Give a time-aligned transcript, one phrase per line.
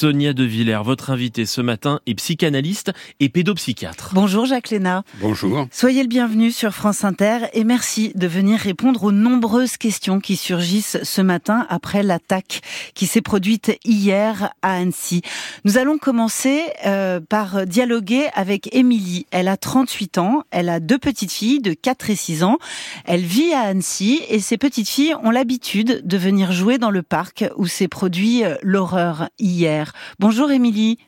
[0.00, 4.12] Sonia De Villers, votre invitée ce matin, est psychanalyste et pédopsychiatre.
[4.14, 5.04] Bonjour Jacques Léna.
[5.20, 5.66] Bonjour.
[5.70, 10.36] Soyez le bienvenu sur France Inter et merci de venir répondre aux nombreuses questions qui
[10.36, 12.62] surgissent ce matin après l'attaque
[12.94, 15.20] qui s'est produite hier à Annecy.
[15.66, 19.26] Nous allons commencer euh, par dialoguer avec Émilie.
[19.32, 22.56] Elle a 38 ans, elle a deux petites filles de 4 et 6 ans.
[23.04, 27.02] Elle vit à Annecy et ses petites filles ont l'habitude de venir jouer dans le
[27.02, 29.89] parc où s'est produit euh, l'horreur hier.
[30.18, 30.98] Bonjour Émilie.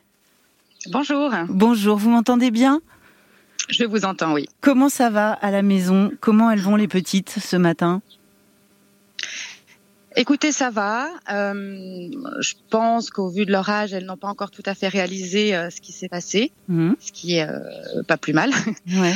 [0.91, 1.31] Bonjour.
[1.49, 2.81] Bonjour, vous m'entendez bien?
[3.69, 4.47] Je vous entends, oui.
[4.61, 6.11] Comment ça va à la maison?
[6.19, 8.01] Comment elles vont les petites ce matin?
[10.15, 11.07] Écoutez, ça va.
[11.31, 12.07] Euh,
[12.39, 15.55] je pense qu'au vu de leur âge, elles n'ont pas encore tout à fait réalisé
[15.55, 16.95] euh, ce qui s'est passé, Mhm.
[16.99, 18.51] ce qui est euh, pas plus mal,
[18.87, 19.13] Ouais.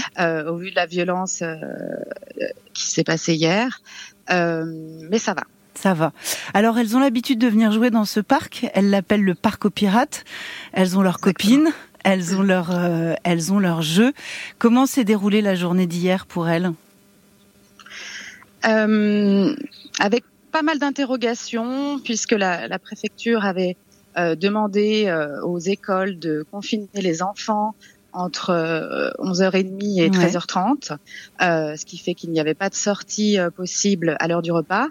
[0.48, 1.44] au vu de la violence
[2.74, 3.82] qui s'est passée hier.
[4.30, 5.44] Mais ça va.
[5.78, 6.12] Ça va.
[6.56, 8.66] Alors, elles ont l'habitude de venir jouer dans ce parc.
[8.74, 10.26] Elles l'appellent le parc aux pirates.
[10.74, 11.70] Elles ont leurs copines.
[12.04, 14.14] Elles ont leur, euh, elles ont leur jeu.
[14.58, 16.72] Comment s'est déroulée la journée d'hier pour elles?
[18.66, 19.56] Euh,
[20.00, 23.78] avec pas mal d'interrogations, puisque la, la préfecture avait
[24.18, 27.76] euh, demandé euh, aux écoles de confiner les enfants
[28.14, 30.10] entre euh, 11h30 et Ouais.
[30.10, 30.98] 13h30,
[31.42, 34.52] euh, ce qui fait qu'il n'y avait pas de sortie euh, possible à l'heure du
[34.52, 34.88] repas.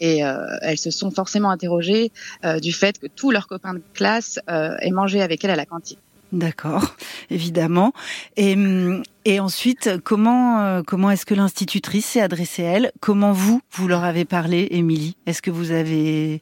[0.00, 2.12] Et euh, elles se sont forcément interrogées
[2.44, 5.56] euh, du fait que tous leurs copains de classe euh, aient mangé avec elles à
[5.56, 5.98] la cantine.
[6.32, 6.96] D'accord,
[7.30, 7.92] évidemment.
[8.36, 13.32] Et, hum, et ensuite, comment, euh, comment est-ce que l'institutrice s'est adressée à elles Comment
[13.32, 15.16] vous, vous leur avez parlé, Émilie?
[15.26, 16.40] Est-ce que vous avez,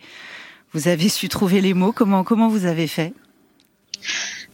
[0.73, 1.93] vous avez su trouver les mots?
[1.93, 3.13] Comment, comment vous avez fait?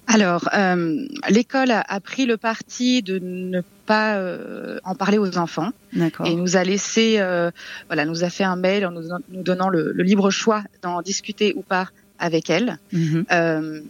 [0.06, 5.36] Alors, euh, l'école a, a pris le parti de ne pas euh, en parler aux
[5.38, 6.26] enfants D'accord.
[6.26, 7.50] et nous a laissé, euh,
[7.88, 11.02] voilà, nous a fait un mail en nous, nous donnant le, le libre choix d'en
[11.02, 12.78] discuter ou pas avec elles.
[12.92, 13.24] Mhm.
[13.32, 13.80] Euh,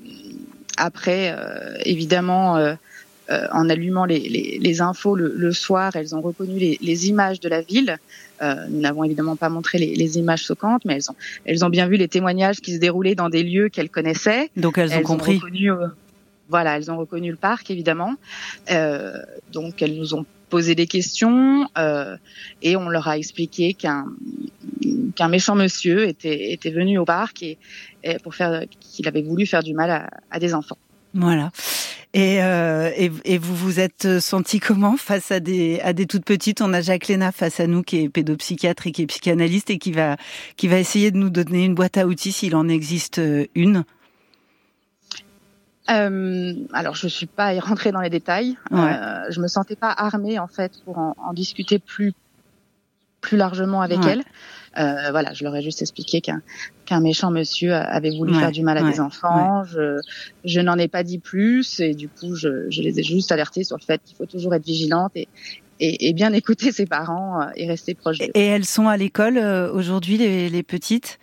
[0.78, 2.74] après, euh, évidemment, euh,
[3.30, 7.08] euh, en allumant les, les, les infos le, le soir, elles ont reconnu les, les
[7.08, 7.98] images de la ville.
[8.42, 11.68] Euh, nous n'avons évidemment pas montré les, les images choquantes, mais elles ont, elles ont
[11.70, 14.50] bien vu les témoignages qui se déroulaient dans des lieux qu'elles connaissaient.
[14.56, 15.36] Donc elles ont compris.
[15.36, 15.88] reconnu, euh,
[16.48, 18.14] voilà, elles ont reconnu le parc évidemment.
[18.70, 19.14] Euh,
[19.52, 22.16] donc elles nous ont posé des questions euh,
[22.62, 24.06] et on leur a expliqué qu'un
[25.16, 27.58] qu'un méchant monsieur était était venu au parc et,
[28.04, 30.78] et pour faire qu'il avait voulu faire du mal à, à des enfants.
[31.14, 31.50] Voilà.
[32.14, 36.62] Et, euh, et, vous vous êtes senti comment face à des à des toutes petites?
[36.62, 39.78] On a Jacques Léna face à nous qui est pédopsychiatre et qui est psychanalyste et
[39.78, 40.16] qui va
[40.56, 43.20] qui va essayer de nous donner une boîte à outils s'il en existe
[43.54, 43.84] une.
[45.90, 48.56] Euh, alors je suis pas rentrée dans les détails.
[48.70, 48.78] Ouais.
[48.80, 52.12] Euh, je me sentais pas armée en fait pour en, en discuter plus
[53.20, 54.12] plus largement avec Ouais.
[54.12, 54.22] elle.
[54.78, 56.42] Euh, voilà, je leur ai juste expliqué qu'un
[56.84, 59.64] qu'un méchant monsieur avait voulu Ouais, faire du mal à des enfants.
[59.64, 59.98] Je
[60.44, 63.64] je n'en ai pas dit plus et du coup je, je les ai juste alertés
[63.64, 65.28] sur le fait qu'il faut toujours être vigilante et
[65.78, 68.28] et, et bien écouter ses parents euh, et rester proche d'eux.
[68.34, 71.18] Et elles sont à l'école euh, aujourd'hui les, les petites?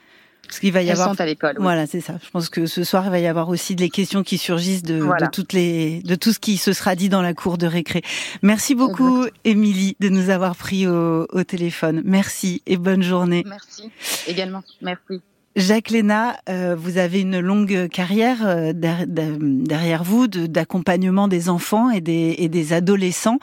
[0.53, 1.55] Parce qu'il va y Elles avoir sont à l'école.
[1.57, 1.63] oui.
[1.63, 2.13] Voilà, c'est ça.
[2.23, 4.99] Je pense que ce soir, il va y avoir aussi des questions qui surgissent de,
[4.99, 5.25] Voilà.
[5.25, 8.03] de toutes les, de tout ce qui se sera dit dans la cour de récré.
[8.43, 12.03] Merci beaucoup, Émilie, de nous avoir pris au, au téléphone.
[12.05, 13.43] Merci et bonne journée.
[13.47, 13.89] Merci
[14.27, 14.61] également.
[14.81, 15.21] Merci.
[15.55, 21.27] Jacques Léna, euh, vous avez une longue carrière euh, der- der- derrière vous de- d'accompagnement
[21.27, 23.37] des enfants et des, et des adolescents.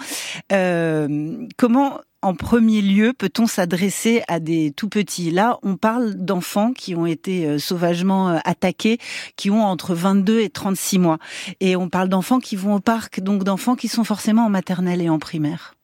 [0.53, 5.31] Euh, comment, en premier lieu, peut-on s'adresser à des tout petits?
[5.31, 8.99] Là, on parle d'enfants qui ont été euh, sauvagement euh, attaqués,
[9.37, 11.19] qui ont entre 22 et 36 mois.
[11.61, 15.01] Et on parle d'enfants qui vont au parc, donc d'enfants qui sont forcément en maternelle
[15.01, 15.75] et en primaire.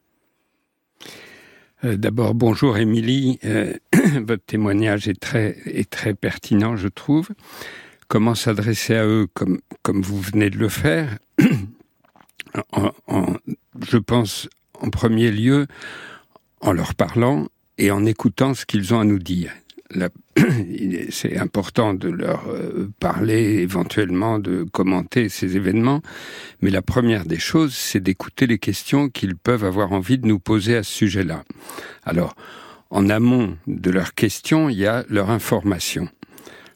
[1.84, 3.38] Euh, D'abord, bonjour Émilie.
[3.92, 7.30] Votre témoignage est très, est très pertinent, je trouve.
[8.08, 11.18] Comment s'adresser à eux comme, comme vous venez de le faire?
[13.86, 14.48] Je pense
[14.80, 15.66] en premier lieu
[16.60, 19.52] en leur parlant et en écoutant ce qu'ils ont à nous dire.
[21.10, 26.02] C'est important de leur euh, parler, éventuellement de commenter ces événements,
[26.60, 30.38] mais la première des choses, c'est d'écouter les questions qu'ils peuvent avoir envie de nous
[30.38, 31.44] poser à ce sujet-là.
[32.04, 32.34] Alors,
[32.90, 36.08] en amont de leurs questions, il y a leur information.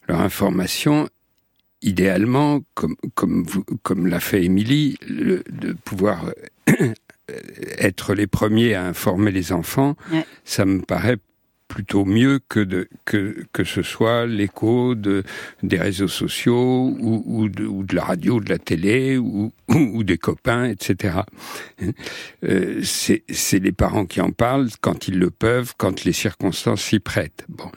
[0.08, 1.08] Leur information,
[1.82, 3.44] idéalement, comme, comme,
[3.82, 6.32] comme l'a fait Émilie, de pouvoir
[7.80, 10.24] être les premiers à informer les enfants, Ouais.
[10.44, 11.16] ça me paraît
[11.68, 15.22] plutôt mieux que de que que ce soit l'écho de
[15.62, 20.02] des réseaux sociaux ou, ou, de, ou de la radio, de la télé ou, ou
[20.02, 21.20] des copains, etc.
[22.44, 26.82] Euh, c'est c'est les parents qui en parlent quand ils le peuvent, quand les circonstances
[26.82, 27.44] s'y prêtent.
[27.48, 27.70] Bon,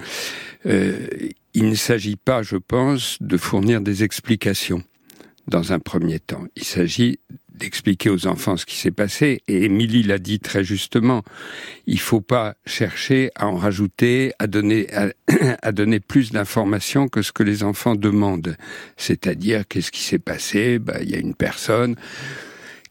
[0.65, 1.07] euh,
[1.53, 4.83] il ne s'agit pas, je pense, de fournir des explications
[5.47, 6.45] dans un premier temps.
[6.55, 7.19] Il s'agit
[7.53, 9.41] d'expliquer aux enfants ce qui s'est passé.
[9.47, 11.23] Et Émilie l'a dit très justement,
[11.85, 14.87] il faut pas chercher à en rajouter, à donner,
[15.61, 18.57] à, donner plus d'informations que ce que les enfants demandent.
[18.97, 20.79] C'est-à-dire, qu'est-ce qui s'est passé?
[20.79, 21.95] Bah, Il y a une personne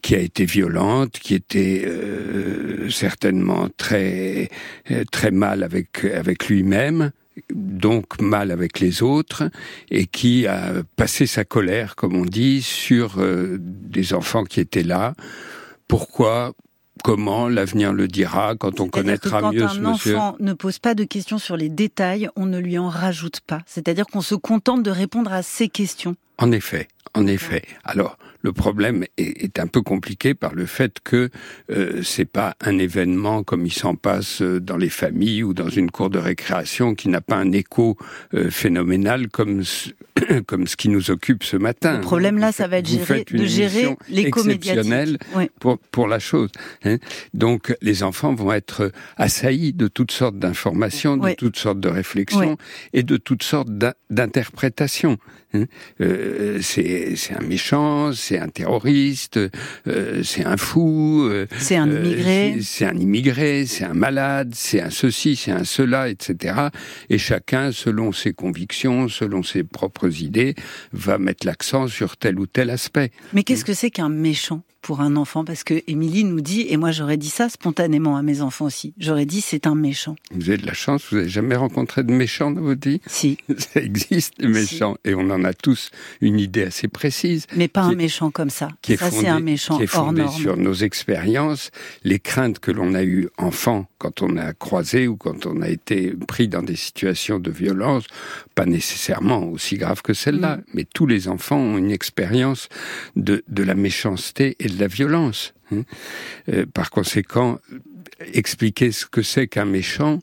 [0.01, 4.49] qui a été violente, qui était euh, certainement très
[4.91, 7.13] euh, très mal avec avec lui-même,
[7.53, 9.45] donc mal avec les autres
[9.91, 14.83] et qui a passé sa colère, comme on dit, sur euh, des enfants qui étaient
[14.83, 15.15] là.
[15.89, 16.53] Pourquoi
[17.03, 20.95] Comment l'avenir le dira quand on connaîtra que quand mieux un enfant ne pose pas
[20.95, 23.63] de questions sur les détails, on ne lui en rajoute pas.
[23.67, 26.15] C'est-à-dire qu'on se contente de répondre à ses questions.
[26.39, 27.63] En effet, en effet.
[27.83, 31.31] Alors, le problème est, un peu compliqué par le fait que
[31.71, 35.69] euh, c'est pas un événement comme il s'en passe euh, dans les familles ou dans
[35.69, 37.97] une cour de récréation qui n'a pas un écho
[38.35, 39.91] euh, phénoménal comme ce,
[40.47, 41.97] comme ce qui nous occupe ce matin.
[41.97, 45.19] Le problème là, ça va être de gérer l'écho médiatique
[45.61, 46.51] pour pour la chose.
[46.85, 46.97] Hein.
[47.35, 52.57] Donc les enfants vont être assaillis de toutes sortes d'informations, de toutes sortes de réflexions
[52.93, 53.71] et de toutes sortes
[54.11, 55.19] d'interprétations.
[55.55, 55.65] Hein.
[56.01, 59.39] Euh, c'est un méchant, c'est un terroriste,
[59.87, 61.29] euh, c'est un fou.
[61.31, 62.59] Euh, c'est un immigré.
[62.63, 66.69] c'est un immigré, c'est un malade, c'est un ceci, c'est un cela, etc.
[67.11, 70.55] Et chacun, selon ses convictions, selon ses propres idées,
[70.93, 73.11] va mettre l'accent sur tel ou tel aspect.
[73.33, 74.63] Mais qu'est-ce que c'est qu'un méchant?
[74.83, 78.23] Pour un enfant Parce que Émilie nous dit, et moi j'aurais dit ça spontanément à
[78.23, 80.17] mes enfants aussi, j'aurais dit c'est un méchant.
[80.33, 83.01] Vous avez de la chance, vous n'avez jamais rencontré de méchants dans votre vie?
[83.07, 83.39] Si.
[83.59, 85.91] Ça existe, des méchants, et on en a tous
[86.21, 87.47] une idée assez précise.
[87.55, 88.69] Mais pas un méchant comme ça.
[88.83, 91.71] Qui ça, c'est un méchant qui est fondé sur nos expériences,
[92.03, 95.69] les craintes que l'on a eues enfant quand on a croisé ou quand on a
[95.69, 98.05] été pris dans des situations de violence,
[98.55, 100.63] pas nécessairement aussi graves que celle-là, mm.
[100.75, 102.69] mais tous les enfants ont une expérience
[103.17, 105.55] de, de la méchanceté et de la violence.
[105.73, 105.83] Hein.
[106.49, 107.59] Euh, par conséquent,
[108.33, 110.21] expliquer ce que c'est qu'un méchant,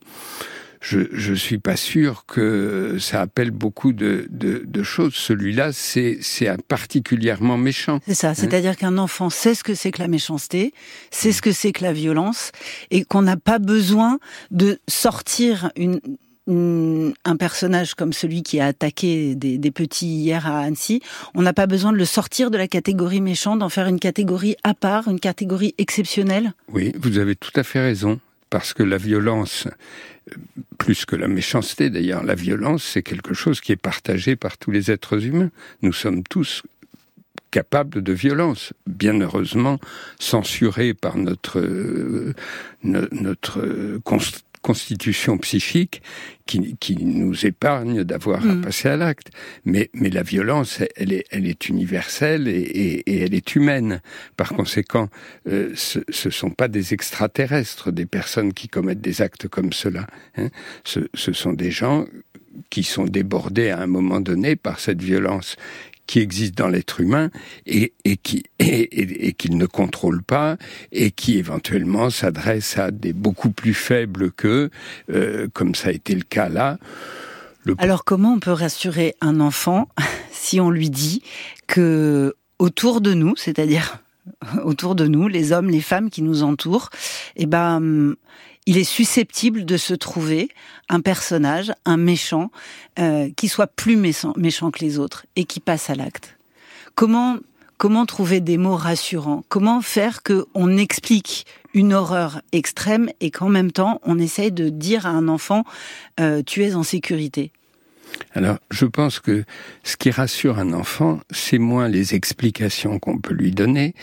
[0.82, 5.14] je je suis pas sûr que ça appelle beaucoup de, de, de choses.
[5.14, 8.00] Celui-là, c'est c'est particulièrement méchant.
[8.08, 8.30] C'est ça.
[8.30, 8.34] Hein.
[8.34, 10.74] C'est-à-dire qu'un enfant sait ce que c'est que la méchanceté,
[11.12, 12.52] sait ce que c'est que la violence,
[12.92, 14.20] et qu'on n'a pas besoin
[14.52, 16.00] de sortir une
[16.50, 21.02] un personnage comme celui qui a attaqué des, petits hier à Annecy,
[21.36, 24.56] on n'a pas besoin de le sortir de la catégorie méchant, d'en faire une catégorie
[24.64, 26.54] à part, une catégorie exceptionnelle?
[26.68, 28.20] Oui, vous avez tout à fait raison,
[28.50, 29.68] parce que la violence,
[30.78, 34.72] plus que la méchanceté d'ailleurs, la violence, c'est quelque chose qui est partagé par tous
[34.72, 35.52] les êtres humains.
[35.82, 36.64] Nous sommes tous
[37.52, 39.80] capables de violence, bien heureusement
[40.20, 42.34] censurés par notre euh,
[42.84, 44.00] notre
[44.70, 46.04] constitution psychique
[46.46, 48.62] qui, qui nous épargne d'avoir à mm.
[48.62, 49.30] passer à l'acte.
[49.66, 54.00] Mais, mais la violence, elle est, elle est universelle et, et, et elle est humaine.
[54.38, 55.10] Par conséquent,
[55.48, 60.06] euh, ce ne sont pas des extraterrestres, des personnes qui commettent des actes comme cela.
[60.38, 60.50] Hein.
[60.84, 62.06] Ce, ce sont des gens
[62.70, 65.56] qui sont débordés à un moment donné par cette violence
[66.10, 67.30] qui existe dans l'être humain
[67.68, 70.58] et, qui et, qu'il ne contrôle pas
[70.92, 74.72] et qui éventuellement s'adresse à des beaucoup plus faibles qu'eux,
[75.14, 76.80] euh, comme ça a été le cas là.
[77.78, 79.88] Alors comment on peut rassurer un enfant
[80.32, 81.22] si on lui dit
[81.68, 84.00] que autour de nous, c'est-à-dire
[84.64, 86.90] autour de nous, les hommes, les femmes qui nous entourent,
[87.36, 88.16] eh ben
[88.70, 90.50] il est susceptible de se trouver
[90.90, 92.52] un personnage, un méchant,
[93.00, 94.34] euh, qui soit plus méchant,
[94.70, 96.38] que les autres et qui passe à l'acte.
[96.94, 97.38] Comment
[97.80, 99.44] comment trouver des mots rassurants?
[99.50, 104.70] Comment faire que on explique une horreur extrême et qu'en même temps on essaye de
[104.70, 105.64] dire à un enfant
[106.20, 107.52] euh, tu es en sécurité
[108.34, 109.46] alors, je pense que
[109.84, 113.94] ce qui rassure un enfant, c'est moins les explications qu'on peut lui donner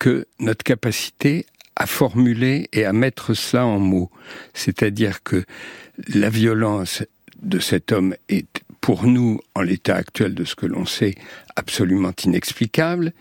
[0.00, 4.10] que notre capacité à formuler et à mettre cela en mots.
[4.52, 5.44] C'est-à-dire que
[6.08, 7.02] la violence
[7.42, 11.14] de cet homme est pour nous, en l'état actuel de ce que l'on sait,
[11.56, 13.14] absolument inexplicable,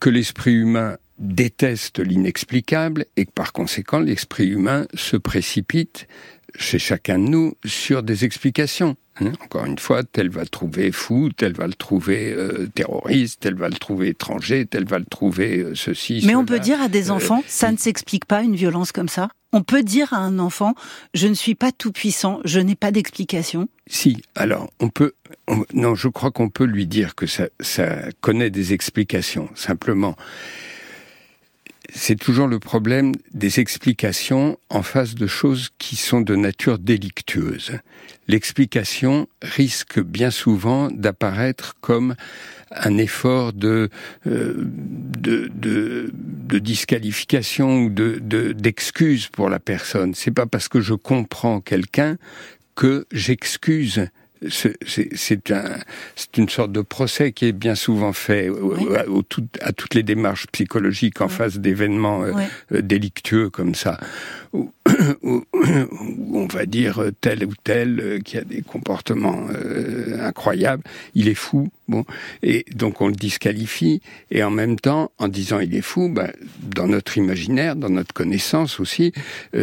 [0.00, 6.06] que l'esprit humain déteste l'inexplicable et que par conséquent l'esprit humain se précipite
[6.58, 8.96] chez chacun de nous sur des explications.
[9.20, 9.32] Hein.
[9.42, 13.54] Encore une fois, tel va le trouver fou, tel va le trouver euh, terroriste, tel
[13.54, 16.22] va le trouver étranger, tel va le trouver euh, ceci.
[16.26, 19.08] Mais on peut dire à des euh, enfants, ça ne s'explique pas une violence comme
[19.08, 20.74] ça on peut dire à un enfant,
[21.14, 23.68] je ne suis pas tout puissant, je n'ai pas d'explication.
[23.86, 25.14] Si, alors on peut,
[25.72, 29.48] non, je crois qu'on peut lui dire que ça, ça connaît des explications.
[29.54, 30.14] Simplement,
[31.94, 37.72] c'est toujours le problème des explications en face de choses qui sont de nature délictueuse.
[38.28, 42.14] L'explication risque bien souvent d'apparaître comme
[42.70, 43.88] un effort de,
[44.26, 48.18] euh, de, de, de, disqualification ou de,
[48.52, 50.14] d'excuse pour la personne.
[50.14, 52.16] C'est pas parce que je comprends quelqu'un
[52.74, 54.08] que j'excuse
[54.48, 55.78] c'est un,
[56.36, 58.50] une sorte de procès qui est bien souvent fait
[59.60, 62.32] à toutes les démarches psychologiques en face d'événements euh,
[62.72, 63.98] euh, délictueux comme ça
[64.52, 64.72] où,
[66.32, 70.82] on va dire euh, tel ou tel euh, qui a des comportements euh, incroyables,
[71.14, 71.68] il est fou.
[71.88, 72.04] Bon,
[72.42, 74.00] et donc on le disqualifie.
[74.30, 78.12] Et en même temps, en disant il est fou, ben, dans notre imaginaire, dans notre
[78.12, 79.12] connaissance aussi,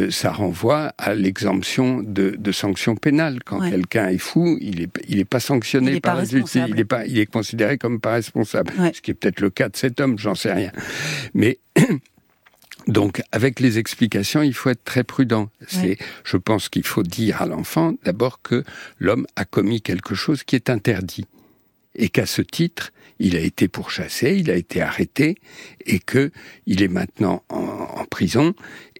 [0.09, 3.39] ça renvoie à l'exemption de, de, sanctions pénales.
[3.43, 6.85] Quand quelqu'un est fou, il est, il est pas sanctionné par la justice, il est
[6.85, 8.71] pas, il est considéré comme pas responsable.
[8.93, 10.71] Ce qui est peut-être le cas de cet homme, j'en sais rien.
[11.33, 11.59] Mais
[12.87, 15.49] donc, avec les explications, il faut être très prudent.
[15.67, 18.63] C'est, je pense qu'il faut dire à l'enfant d'abord que
[18.99, 21.25] l'homme a commis quelque chose qui est interdit
[21.95, 25.37] et qu'à ce titre, il a été pourchassé, il a été arrêté
[25.85, 26.31] et que
[26.65, 28.53] il est maintenant en, prison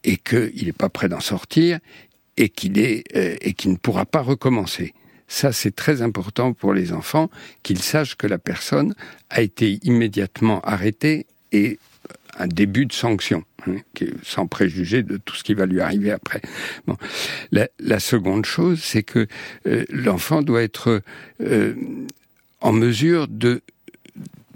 [0.04, 1.80] et qu'il n'est pas prêt d'en sortir
[2.38, 4.94] et qu'il est euh, et qu'il ne pourra pas recommencer.
[5.28, 7.30] Ça, c'est très important pour les enfants
[7.64, 8.96] qu'ils sachent que la personne
[9.30, 11.80] a été immédiatement arrêtée et
[12.38, 13.78] un début de sanction, hein,
[14.24, 16.42] sans préjuger de tout ce qui va lui arriver après.
[16.88, 16.98] Bon.
[17.52, 19.28] La, seconde chose, c'est que
[19.68, 21.02] euh, l'enfant doit être
[21.42, 21.74] euh,
[22.62, 23.62] en mesure de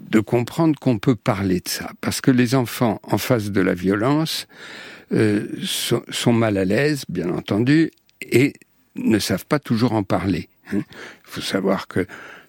[0.09, 3.73] de comprendre qu'on peut parler de ça, parce que les enfants en face de la
[3.73, 4.47] violence
[5.11, 7.91] euh, sont, sont, mal à l'aise, bien entendu,
[8.21, 8.53] et
[8.95, 10.47] ne savent pas toujours en parler.
[10.71, 10.79] Hein.
[10.79, 12.07] Il faut savoir que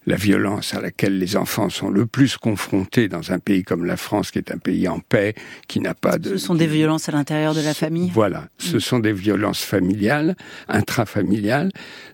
[0.09, 3.99] la violence à laquelle les enfants sont le plus confrontés dans un pays comme la
[3.99, 5.35] France, qui est un pays en paix,
[5.69, 6.31] qui n'a pas de...
[6.31, 8.81] Ce sont des violences à l'intérieur de la famille Voilà, ce mm.
[8.81, 10.35] sont des violences familiales,
[10.67, 11.71] intrafamiliales,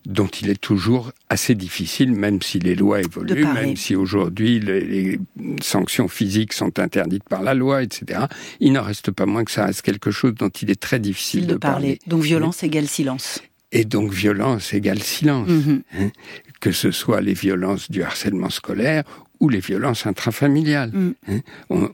[0.06, 5.20] dont il est toujours assez difficile, même si les lois évoluent, même si aujourd'hui les,
[5.62, 8.22] sanctions physiques sont interdites par la loi, etc.
[8.58, 11.46] Il n'en reste pas moins que ça reste quelque chose dont il est très difficile
[11.46, 12.00] de, parler.
[12.08, 13.40] Donc violence égale silence.
[13.70, 15.48] Et donc violence égale silence.
[15.48, 15.80] Mm-hmm.
[15.98, 16.10] Hein
[16.64, 19.04] que ce soit les violences du harcèlement scolaire
[19.38, 20.92] ou les violences intrafamiliales.
[20.94, 21.12] Mm.
[21.28, 21.40] Hein.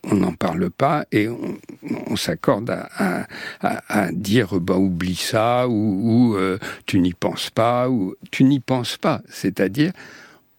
[0.05, 7.00] on n'en parle pas et on, s'accorde à, dire bah oublie ça ou, euh, tu
[7.00, 9.23] n'y penses pas ou tu n'y penses pas.
[9.29, 9.91] C'est-à-dire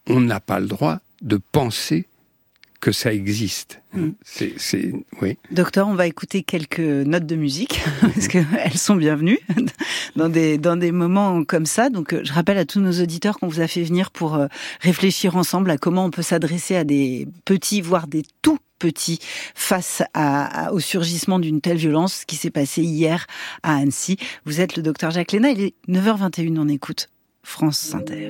[0.07, 2.09] on n'a pas le droit de penser
[2.81, 3.79] que ça existe.
[3.93, 4.09] Mm.
[4.23, 5.37] C'est, oui.
[5.51, 9.39] Docteur, on va écouter quelques notes de musique parce qu'elles sont bienvenues
[10.15, 11.89] dans des dans des moments comme ça.
[11.89, 14.47] Donc, euh, je rappelle à tous nos auditeurs qu'on vous a fait venir pour euh,
[14.81, 19.19] réfléchir ensemble à comment on peut s'adresser à des petits, voire des tout petits,
[19.53, 23.27] face à, au surgissement d'une telle violence qui s'est passée hier
[23.61, 24.17] à Annecy.
[24.45, 25.51] Vous êtes le docteur Jacques Léna.
[25.51, 26.57] Il est 9h21.
[26.57, 27.07] On écoute
[27.43, 28.29] France Inter.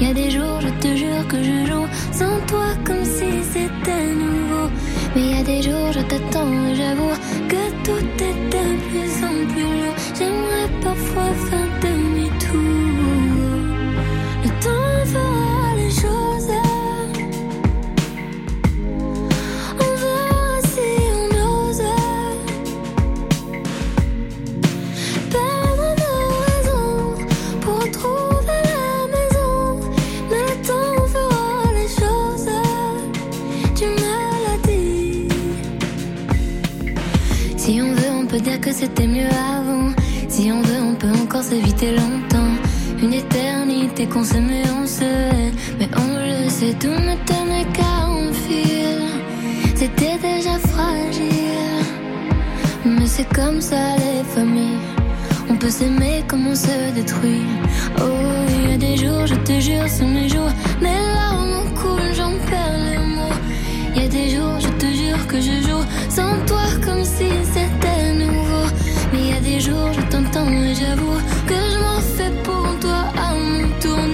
[0.00, 4.12] Y a des jours, je te jure que je joue sans toi comme si c'était
[4.12, 4.68] nouveau.
[5.14, 7.14] Mais y a des jours, je t'attends et j'avoue
[7.48, 9.94] que tout est de plus en plus lourd.
[10.18, 11.73] J'aimerais parfois faire
[44.24, 45.04] qu'on s'aimait, on se
[45.78, 49.00] Mais on le sait, tout ne tenait qu'à un fil.
[49.74, 51.84] C'était déjà fragile.
[52.84, 54.80] Mais c'est comme ça les familles.
[55.50, 57.44] On peut s'aimer comme on se détruit.
[57.98, 58.04] Oh,
[58.48, 60.52] il y a des jours, je te jure, c'est mes jours.
[60.80, 63.38] Mes larmes coulent, j'en perds les mots.
[63.94, 67.28] Il y a des jours, je te jure que je joue sans toi comme si
[67.52, 68.66] c'était nouveau.
[69.12, 72.66] Mais il y a des jours, je t'entends et j'avoue que je m'en fais pour
[72.80, 74.13] toi à mon tour.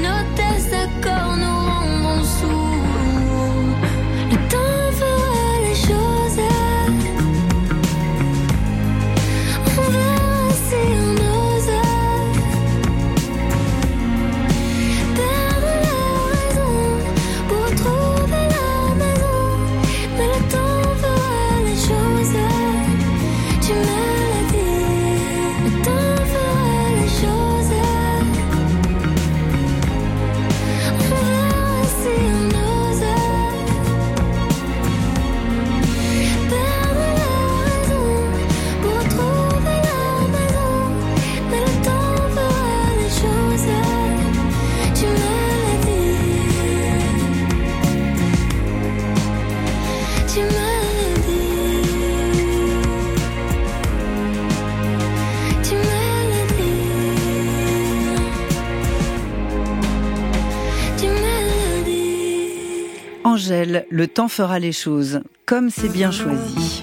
[63.31, 66.83] Angèle, le temps fera les choses, comme c'est bien choisi.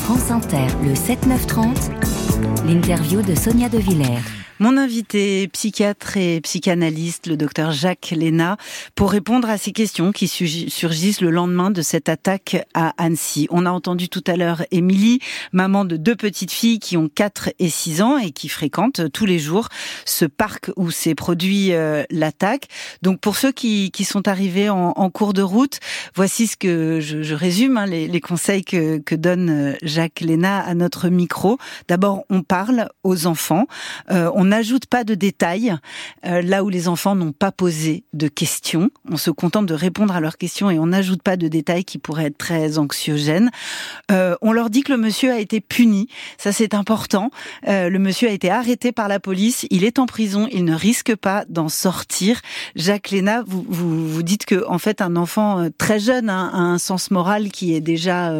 [0.00, 4.43] France Inter, le 7-9-30, l'interview de Sonia De Villers.
[4.60, 8.56] Mon invité, psychiatre et psychanalyste, le docteur Jacques Léna,
[8.94, 13.48] pour répondre à ces questions qui su- surgissent le lendemain de cette attaque à Annecy.
[13.50, 15.18] On a entendu tout à l'heure Émilie,
[15.50, 19.26] maman de deux petites filles qui ont 4 et 6 ans et qui fréquentent tous
[19.26, 19.68] les jours
[20.04, 22.68] ce parc où s'est produit euh, l'attaque.
[23.02, 25.80] Donc pour ceux qui, sont arrivés en, cours de route,
[26.14, 31.08] voici ce que je, résume, hein, les, conseils que, donne euh, Jacques Léna à notre
[31.08, 31.58] micro.
[31.88, 33.66] D'abord, on parle aux enfants.
[34.12, 35.74] Euh, n'ajoute pas de détails
[36.26, 38.90] euh, là où les enfants n'ont pas posé de questions.
[39.10, 41.98] On se contente de répondre à leurs questions et on n'ajoute pas de détails qui
[41.98, 43.50] pourraient être très anxiogènes.
[44.10, 46.08] Euh, on leur dit que le monsieur a été puni.
[46.38, 47.30] Ça, c'est important.
[47.68, 49.66] Euh, le monsieur a été arrêté par la police.
[49.70, 50.48] Il est en prison.
[50.52, 52.40] Il ne risque pas d'en sortir.
[52.76, 56.78] Jacques Léna, vous, vous, dites que en fait, un enfant très jeune hein, a un
[56.78, 58.32] sens moral qui est déjà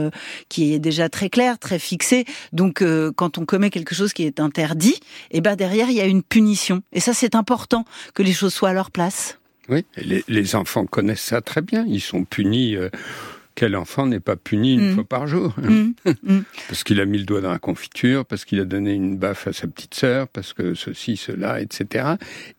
[0.49, 2.25] qui est déjà très clair, très fixé.
[2.53, 2.85] Donc,
[3.17, 4.99] quand on commet quelque chose qui est interdit,
[5.31, 6.83] et ben derrière il y a une punition.
[6.93, 7.85] Et ça, c'est important
[8.15, 9.39] que les choses soient à leur place.
[9.69, 11.85] Oui, les, les enfants connaissent ça très bien.
[11.89, 12.77] Ils sont punis.
[12.77, 12.91] euh,
[13.57, 14.95] quel enfant n'est pas puni une Mm.
[14.97, 16.43] fois par jour hein Mm, mm.
[16.69, 19.47] Parce qu'il a mis le doigt dans la confiture, parce qu'il a donné une baffe
[19.47, 22.15] à sa petite sœur, parce que ceci, cela, etc.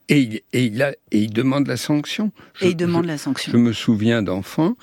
[0.08, 2.32] Et il, et il, a, et il demande la sanction.
[2.62, 3.52] Et il demande je- la sanction.
[3.52, 4.78] Je me souviens d'enfants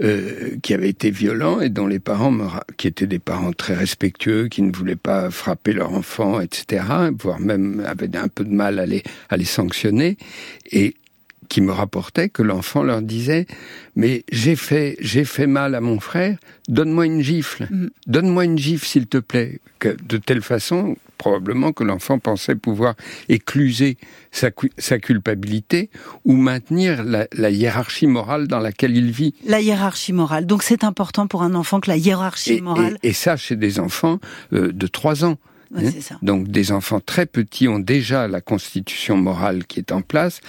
[0.00, 3.74] euh, qui avaient été violents et dont les parents, me qui étaient des parents très
[3.74, 6.84] respectueux, qui ne voulaient pas frapper leur enfant, etc.,
[7.18, 10.16] voire même avaient un peu de mal à les, à les sanctionner,
[10.70, 10.94] et
[11.48, 13.46] qui me rapportaient que l'enfant leur disait
[13.94, 17.88] mais j'ai fait j'ai fait mal à mon frère donne-moi une gifle Mm.
[18.06, 22.94] donne-moi une gifle s'il te plaît que de telle façon probablement que l'enfant pensait pouvoir
[23.28, 23.96] écluser
[24.32, 25.88] sa, cu- sa culpabilité
[26.24, 29.32] ou maintenir la, la hiérarchie morale dans laquelle il vit.
[29.46, 30.46] La hiérarchie morale.
[30.46, 32.98] Donc c'est important pour un enfant que la hiérarchie Et, morale.
[33.04, 34.18] et- et ça chez des enfants
[34.52, 35.36] euh, de 3 ans.
[35.70, 35.92] Ouais, hein.
[36.00, 36.18] ça.
[36.22, 40.40] Donc des enfants très petits ont déjà la constitution morale qui est en place.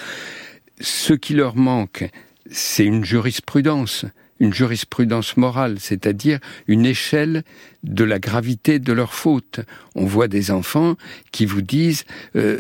[0.82, 2.10] Ce qui leur manque,
[2.50, 4.06] c'est une jurisprudence,
[4.40, 7.44] une jurisprudence morale, c'est-à-dire une échelle
[7.84, 9.60] de la gravité de leur faute.
[9.96, 10.96] On voit des enfants
[11.32, 12.04] qui vous disent
[12.36, 12.58] euh,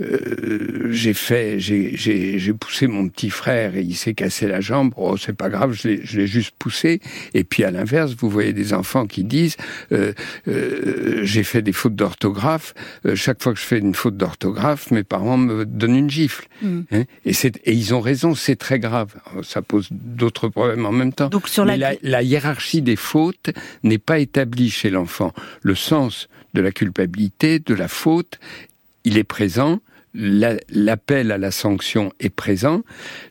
[0.00, 4.60] euh, j'ai fait, j'ai- j'ai j'ai poussé mon petit frère et il s'est cassé la
[4.60, 4.92] jambe.
[4.96, 7.00] Oh, c'est pas grave, je l'ai- je l'ai juste poussé.
[7.34, 9.56] Et puis à l'inverse, vous voyez des enfants qui disent
[9.92, 10.12] euh,
[10.48, 12.74] euh, j'ai fait des fautes d'orthographe.
[13.06, 16.46] Euh, chaque fois que je fais une faute d'orthographe, mes parents me donnent une gifle.
[16.62, 16.80] Mm.
[16.92, 17.04] Hein?
[17.24, 19.14] Et, c'est- et ils ont raison, c'est très grave.
[19.42, 21.28] Ça pose d'autres problèmes en même temps.
[21.28, 23.50] Donc sur Mais la, la hiérarchie des fautes
[23.82, 25.32] n'est pas établie chez l'enfant.
[25.62, 28.38] Le sens de la culpabilité, de la faute,
[29.04, 29.80] il est présent.
[30.12, 32.82] La- L'appel à la sanction est présent.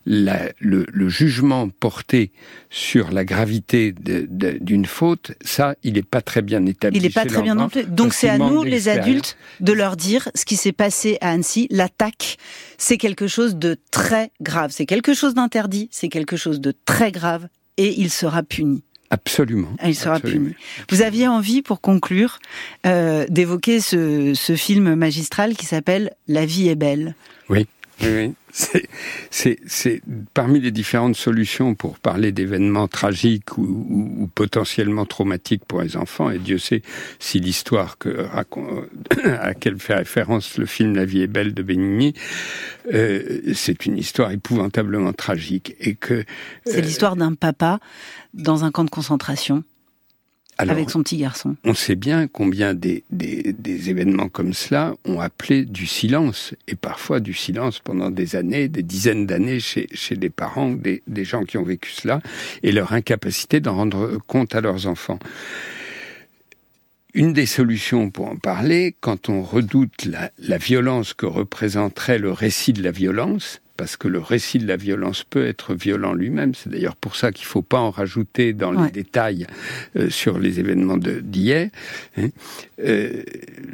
[0.05, 2.31] La- le, le jugement porté
[2.69, 6.97] sur la gravité d'une faute, ça, il n'est pas très bien établi.
[6.97, 7.83] il n'est pas très bien non plus.
[7.83, 11.67] Donc c'est à nous, les adultes, de leur dire ce qui s'est passé à Annecy.
[11.69, 12.37] L'attaque,
[12.77, 14.71] c'est quelque chose de très grave.
[14.73, 15.89] C'est quelque chose d'interdit.
[15.91, 17.49] C'est quelque chose de très grave.
[17.75, 18.83] Et il sera puni.
[19.09, 19.69] Absolument.
[19.79, 20.45] Ah, Il sera Absolument.
[20.45, 20.55] puni.
[20.89, 22.39] Vous aviez envie, pour conclure,
[22.85, 27.15] euh, d'évoquer ce, ce film magistral qui s'appelle La vie est belle.
[27.49, 27.67] Oui.
[28.01, 28.33] oui.
[28.51, 30.01] C'est
[30.33, 36.29] parmi les différentes solutions pour parler d'événements tragiques ou, potentiellement traumatiques pour les enfants.
[36.29, 36.81] Et Dieu sait
[37.19, 37.97] si l'histoire
[38.33, 42.13] à laquelle fait référence le film La vie est belle de Benigni,
[42.93, 45.75] euh, c'est une histoire épouvantablement tragique.
[45.79, 46.23] Et que
[46.65, 47.79] c'est l'histoire d'un papa
[48.33, 49.63] dans un camp de concentration
[50.67, 51.55] avec son petit garçon.
[51.63, 57.19] On sait bien combien des, des, événements comme cela ont appelé du silence, et parfois
[57.19, 61.43] du silence pendant des années, des dizaines d'années chez, chez des parents, des, des gens
[61.43, 62.21] qui ont vécu cela,
[62.61, 65.19] et leur incapacité d'en rendre compte à leurs enfants.
[67.13, 72.31] Une des solutions pour en parler, quand on redoute la, la violence que représenterait le
[72.31, 76.53] récit de la violence, parce que le récit de la violence peut être violent lui-même.
[76.53, 79.47] C'est d'ailleurs pour ça qu'il ne faut pas en rajouter dans les détails
[79.95, 81.69] euh, sur les événements d'hier.
[82.17, 82.27] Hein.
[82.83, 83.23] Euh,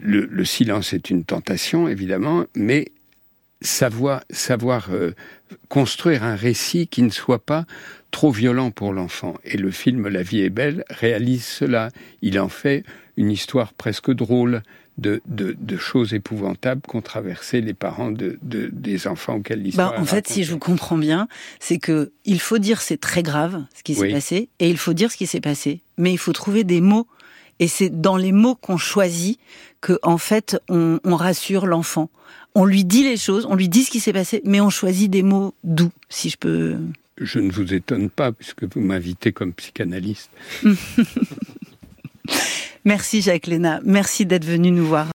[0.04, 2.92] le, silence est une tentation, évidemment, mais
[3.62, 5.14] savoir, savoir euh,
[5.70, 7.66] construire un récit qui ne soit pas
[8.12, 9.34] trop violent pour l'enfant.
[9.44, 11.90] Et le film La vie est belle réalise cela.
[12.22, 12.84] Il en fait
[13.18, 14.62] une histoire presque drôle,
[14.98, 19.92] de, de, choses épouvantables qu'ont traversé les parents de, des enfants auxquels l'histoire.
[19.92, 21.28] Bah, en fait, si je vous comprends bien,
[21.60, 24.94] c'est que il faut dire c'est très grave ce qui s'est passé et il faut
[24.94, 27.08] dire ce qui s'est passé, mais il faut trouver des mots
[27.60, 29.40] et c'est dans les mots qu'on choisit
[29.82, 32.10] que en fait on, on rassure l'enfant.
[32.54, 35.12] On lui dit les choses, on lui dit ce qui s'est passé, mais on choisit
[35.12, 36.78] des mots doux, si je peux.
[37.20, 40.30] Je ne vous étonne pas puisque vous m'invitez comme psychanalyste.
[42.86, 45.08] Merci Jacques Léna, merci d'être venu nous voir.